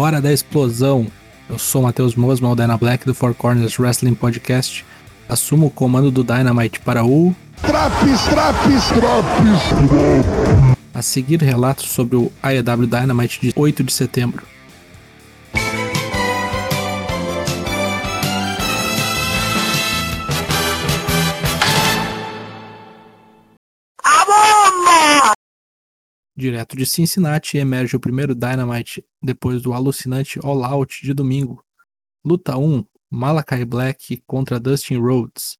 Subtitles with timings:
[0.00, 1.06] Hora da explosão.
[1.46, 4.82] Eu sou Matheus Mosman, o Dyna Black do Four Corners Wrestling Podcast.
[5.28, 7.36] Assumo o comando do Dynamite para o.
[7.60, 9.60] Traps, traps, traps!
[10.94, 14.42] A seguir, relatos sobre o AEW Dynamite de 8 de setembro.
[26.40, 31.62] Direto de Cincinnati emerge o primeiro Dynamite depois do alucinante All Out de domingo.
[32.24, 35.58] Luta 1: Malakai Black contra Dustin Rhodes.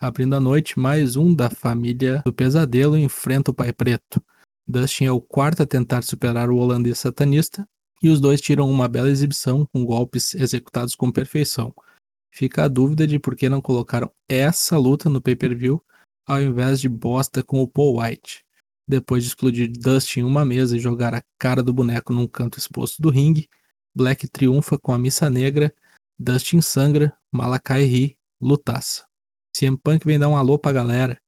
[0.00, 4.20] Abrindo a noite, mais um da família do pesadelo enfrenta o Pai Preto.
[4.66, 7.64] Dustin é o quarto a tentar superar o holandês satanista
[8.02, 11.72] e os dois tiram uma bela exibição com golpes executados com perfeição.
[12.32, 15.80] Fica a dúvida de por que não colocaram essa luta no pay-per-view
[16.26, 18.44] ao invés de bosta com o Paul White.
[18.88, 22.58] Depois de explodir Dustin em uma mesa e jogar a cara do boneco num canto
[22.58, 23.48] exposto do ringue,
[23.94, 25.74] Black triunfa com a missa negra,
[26.18, 29.04] Dustin sangra, Malakai ri, lutaça.
[29.56, 31.20] CM Punk vem dar um alô pra galera,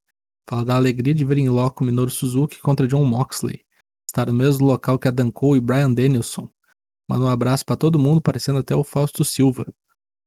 [0.49, 3.65] fala da alegria de ver em loco Minoru Suzuki contra John Moxley,
[4.07, 6.49] estar no mesmo local que a Dan e Brian Danielson.
[7.09, 9.67] Manda um abraço para todo mundo, parecendo até o Fausto Silva.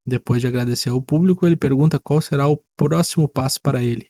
[0.06, 4.10] Depois de agradecer ao público, ele pergunta qual será o próximo passo para ele.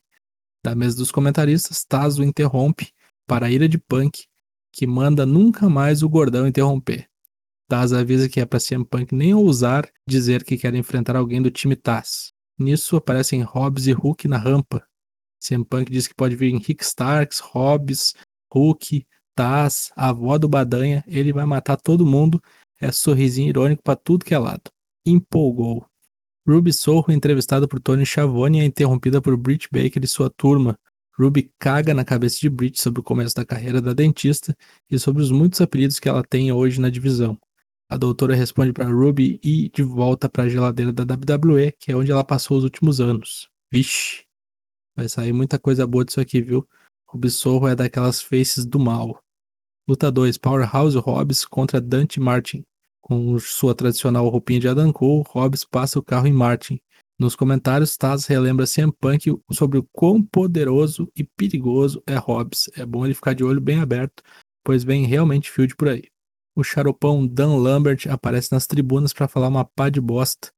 [0.64, 2.94] Da mesa dos comentaristas, Tazo interrompe
[3.27, 4.25] para a ira de Punk,
[4.72, 7.08] que manda nunca mais o gordão interromper.
[7.67, 11.49] Taz avisa que é para CM Punk nem ousar dizer que quer enfrentar alguém do
[11.49, 12.33] time Taz.
[12.59, 14.86] Nisso aparecem Hobbs e Hulk na rampa.
[15.39, 18.14] CM Punk diz que pode vir Rick Starks, Hobbs,
[18.53, 19.05] Hulk,
[19.36, 22.42] Taz, a avó do Badanha, ele vai matar todo mundo.
[22.80, 24.69] É sorrisinho irônico para tudo que é lado.
[25.05, 25.86] Empolgou.
[26.47, 30.77] Ruby Sorro, entrevistada por Tony Schiavone, é interrompida por Britt Baker e sua turma,
[31.17, 34.56] Ruby caga na cabeça de Brit sobre o começo da carreira da dentista
[34.90, 37.38] e sobre os muitos apelidos que ela tem hoje na divisão.
[37.90, 41.95] A doutora responde para Ruby ir de volta para a geladeira da WWE, que é
[41.95, 43.49] onde ela passou os últimos anos.
[43.70, 44.23] Vixe,
[44.95, 46.67] vai sair muita coisa boa disso aqui, viu?
[47.05, 49.22] Ruby Sorro é daquelas faces do mal.
[49.86, 52.64] Luta 2: Powerhouse Hobbs contra Dante Martin.
[53.02, 56.80] Com sua tradicional roupinha de Adam Cole, Hobbs passa o carro em Martin,
[57.21, 62.67] nos comentários, Taz relembra CM Punk sobre o quão poderoso e perigoso é Hobbs.
[62.76, 64.23] É bom ele ficar de olho bem aberto,
[64.64, 66.05] pois vem realmente field por aí.
[66.55, 70.52] O charopão Dan Lambert aparece nas tribunas para falar uma pá de bosta.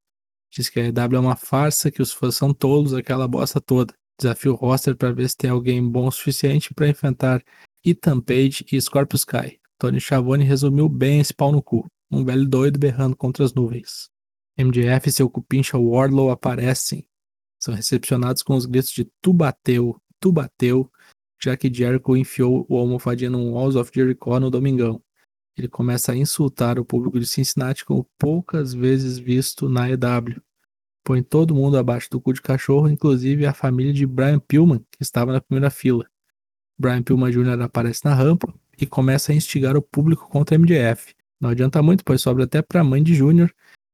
[0.50, 3.94] Diz que a EW é uma farsa, que os fãs são tolos, aquela bosta toda.
[4.18, 7.44] Desafia o roster para ver se tem alguém bom o suficiente para enfrentar
[7.86, 9.60] Ethan Page e Scorpio Sky.
[9.78, 11.86] Tony Schiavone resumiu bem esse pau no cu.
[12.10, 14.13] Um velho doido berrando contra as nuvens.
[14.58, 17.08] MJF e seu cupincha Wardlow aparecem.
[17.60, 20.92] São recepcionados com os gritos de tu bateu, tu bateu,
[21.42, 25.02] já que Jericho enfiou o almofadinha no Walls of Jericho no domingão.
[25.58, 30.42] Ele começa a insultar o público de Cincinnati como poucas vezes visto na EW.
[31.04, 35.02] Põe todo mundo abaixo do cu de cachorro, inclusive a família de Brian Pillman, que
[35.02, 36.08] estava na primeira fila.
[36.78, 37.62] Brian Pillman Jr.
[37.62, 41.14] aparece na rampa e começa a instigar o público contra MJF.
[41.40, 43.54] Não adianta muito, pois sobra até para a mãe de Júnior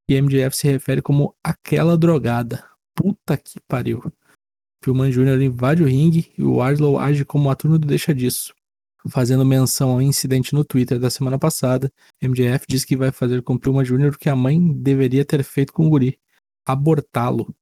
[0.10, 2.66] e MJF se refere como aquela drogada.
[2.96, 4.02] Puta que pariu.
[4.82, 5.40] Pillman Jr.
[5.40, 8.52] invade o ringue e o Wardlow age como a turma do deixa disso.
[9.08, 11.92] Fazendo menção ao incidente no Twitter da semana passada,
[12.24, 14.10] MJF diz que vai fazer com Pillman Jr.
[14.10, 16.20] o que a mãe deveria ter feito com o guri.
[16.66, 17.54] Abortá-lo.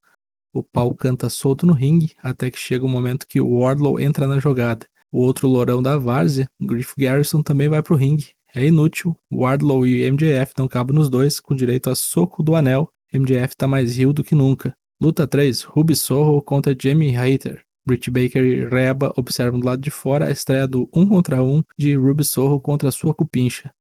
[0.54, 4.26] O pau canta solto no ringue, até que chega o momento que o Wardlow entra
[4.26, 4.88] na jogada.
[5.12, 9.16] O outro lourão da várzea, Griff Garrison, também vai pro ringue, é inútil.
[9.32, 12.90] Wardlow e MJF dão cabo nos dois, com direito a soco do anel.
[13.14, 14.74] MJF tá mais rio do que nunca.
[15.00, 17.62] Luta 3: Ruby Sorro contra Jamie Hayter.
[17.86, 21.64] Britt Baker e Reba observam do lado de fora a estreia do 1 contra 1
[21.78, 23.72] de Ruby Sorro contra sua cupincha.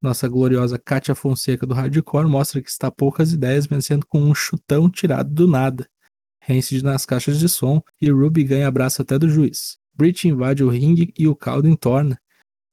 [0.00, 4.88] Nossa gloriosa Katia Fonseca do Hardcore mostra que está poucas ideias vencendo com um chutão
[4.88, 5.88] tirado do nada.
[6.40, 9.78] Rancid nas caixas de som e Ruby ganha abraço até do juiz.
[9.94, 12.20] Britt invade o ringue e o caldo entorna.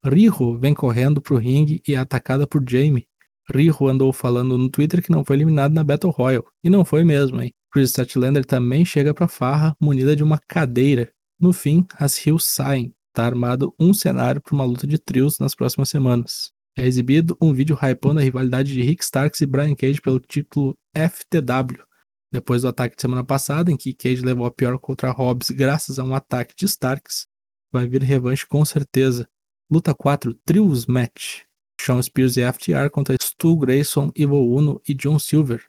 [0.06, 3.08] Riho vem correndo pro ringue e é atacada por Jamie.
[3.54, 6.46] Riho andou falando no Twitter que não foi eliminado na Battle Royale.
[6.64, 7.54] E não foi mesmo, hein?
[7.72, 11.12] Chris Statlander também chega pra farra munida de uma cadeira.
[11.40, 12.94] No fim, as Hills saem.
[13.14, 16.52] Tá armado um cenário para uma luta de trios nas próximas semanas.
[16.76, 20.76] É exibido um vídeo hypando a rivalidade de Rick Starks e Brian Cage pelo título
[20.96, 21.84] FTW.
[22.32, 26.00] Depois do ataque de semana passada, em que Cage levou a pior contra Hobbs graças
[26.00, 27.28] a um ataque de Starks,
[27.72, 29.28] vai vir revanche com certeza.
[29.74, 31.42] Luta 4, Trios Match.
[31.82, 35.66] Shawn Spears e FTR contra Stu Grayson, Evil Uno e John Silver.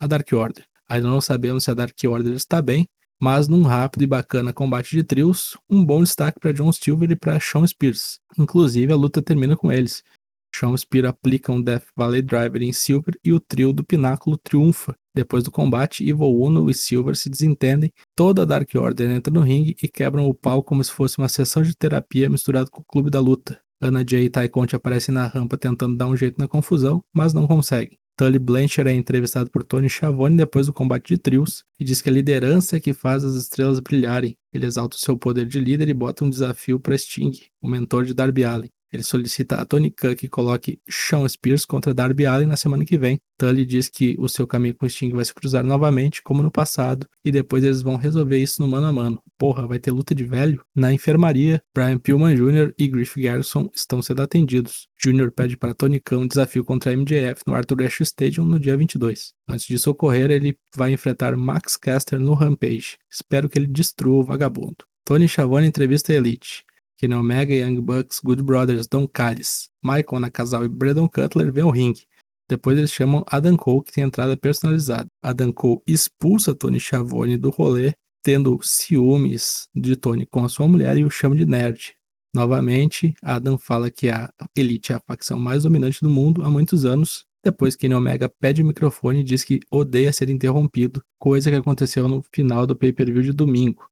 [0.00, 0.64] A Dark Order.
[0.88, 2.88] Ainda não sabemos se a Dark Order está bem,
[3.20, 7.14] mas num rápido e bacana combate de trios, um bom destaque para John Silver e
[7.14, 8.20] para Shawn Spears.
[8.38, 10.02] Inclusive, a luta termina com eles.
[10.54, 14.96] Sean Spear aplica um Death Valley Driver em Silver e o trio do Pináculo triunfa.
[15.14, 19.40] Depois do combate, Evil Uno e Silver se desentendem, toda a Dark Order entra no
[19.40, 22.84] ringue e quebram o pau como se fosse uma sessão de terapia misturado com o
[22.84, 23.60] clube da luta.
[23.80, 27.34] Anna Jay e Ty Conte aparecem na rampa tentando dar um jeito na confusão, mas
[27.34, 27.98] não conseguem.
[28.16, 32.08] Tully Blanchard é entrevistado por Tony Schiavone depois do combate de trios e diz que
[32.08, 34.36] a liderança é que faz as estrelas brilharem.
[34.52, 38.04] Ele exalta o seu poder de líder e bota um desafio para Sting, o mentor
[38.04, 38.68] de Darby Allin.
[38.92, 42.98] Ele solicita a Tony Khan que coloque Sean Spears contra Darby Allin na semana que
[42.98, 43.18] vem.
[43.38, 47.08] Tully diz que o seu caminho com Sting vai se cruzar novamente, como no passado,
[47.24, 49.22] e depois eles vão resolver isso no mano a mano.
[49.38, 50.62] Porra, vai ter luta de velho?
[50.74, 52.74] Na enfermaria, Brian Pillman Jr.
[52.78, 54.86] e Griff Garrison estão sendo atendidos.
[55.02, 55.32] Jr.
[55.32, 58.76] pede para Tony Khan um desafio contra a MJF no Arthur Ashe Stadium no dia
[58.76, 59.32] 22.
[59.48, 62.98] Antes disso ocorrer, ele vai enfrentar Max Caster no Rampage.
[63.10, 64.84] Espero que ele destrua o vagabundo.
[65.04, 66.64] Tony Schiavone entrevista a Elite.
[67.02, 71.70] Kenny Omega, Young Bucks, Good Brothers, Don Callis, Michael Nakazal e Braden Cutler vêm ao
[71.70, 72.06] ringue.
[72.48, 75.08] Depois eles chamam Adam Cole, que tem entrada personalizada.
[75.20, 80.96] Adam Cole expulsa Tony Schiavone do rolê, tendo ciúmes de Tony com a sua mulher
[80.96, 81.92] e o chama de nerd.
[82.32, 86.84] Novamente, Adam fala que a Elite é a facção mais dominante do mundo há muitos
[86.84, 87.24] anos.
[87.44, 92.06] Depois, Kenny Omega pede o microfone e diz que odeia ser interrompido, coisa que aconteceu
[92.06, 93.88] no final do pay-per-view de domingo.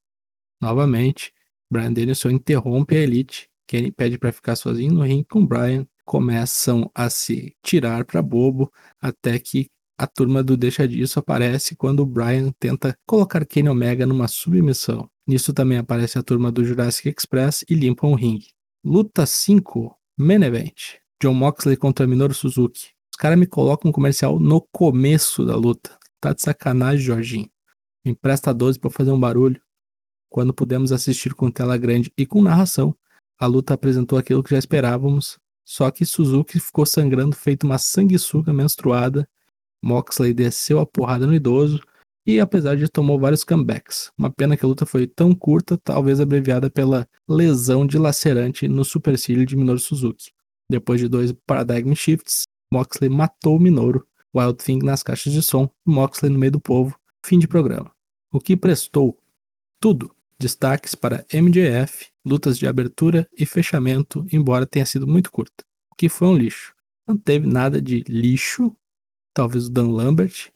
[0.62, 1.32] Novamente,
[1.70, 3.48] Brian Danielson interrompe a Elite.
[3.66, 5.86] Kenny pede para ficar sozinho no ringue com Brian.
[6.04, 12.00] Começam a se tirar para bobo até que a turma do Deixa Disso aparece quando
[12.00, 15.08] o Brian tenta colocar Kenny Omega numa submissão.
[15.26, 18.48] Nisso também aparece a turma do Jurassic Express e limpam o ringue.
[18.84, 20.96] Luta 5, Main Event.
[21.22, 22.88] John Moxley contra Minoru Suzuki.
[23.12, 25.98] Os caras me colocam um comercial no começo da luta.
[26.18, 27.50] Tá de sacanagem, Jorginho.
[28.04, 29.60] Me empresta 12 para fazer um barulho.
[30.30, 32.94] Quando pudemos assistir com tela grande e com narração,
[33.36, 38.52] a luta apresentou aquilo que já esperávamos, só que Suzuki ficou sangrando feito uma sanguessuga
[38.52, 39.28] menstruada.
[39.82, 41.80] Moxley desceu a porrada no idoso
[42.24, 44.12] e, apesar de tomou vários comebacks.
[44.16, 49.44] Uma pena que a luta foi tão curta, talvez abreviada pela lesão dilacerante no supercílio
[49.44, 50.32] de Minoru Suzuki.
[50.70, 55.68] Depois de dois paradigm shifts, Moxley matou o Minoru, Wild Thing nas caixas de som,
[55.84, 56.96] Moxley no meio do povo.
[57.24, 57.90] Fim de programa.
[58.32, 59.18] O que prestou?
[59.80, 60.14] Tudo.
[60.40, 66.08] Destaques para MJF, lutas de abertura e fechamento, embora tenha sido muito curta, o que
[66.08, 66.74] foi um lixo.
[67.06, 68.74] Não teve nada de lixo,
[69.34, 70.50] talvez o Dan Lambert,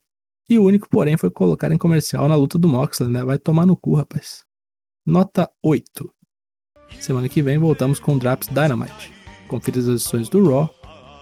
[0.49, 3.23] e o único, porém, foi colocar em comercial na luta do Moxley, né?
[3.23, 4.43] Vai tomar no cu, rapaz.
[5.05, 6.11] Nota 8.
[6.99, 9.13] Semana que vem voltamos com Draps Dynamite.
[9.49, 10.75] Confira as edições do Raw,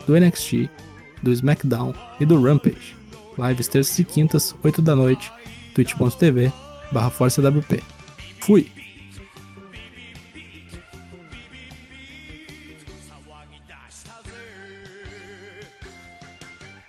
[0.06, 0.70] do NXT,
[1.20, 2.96] do SmackDown e do Rampage.
[3.36, 5.32] Lives terças e quintas, 8 da noite,
[5.74, 6.52] twitch.tv
[6.92, 7.10] barra.
[8.42, 8.66] Fui!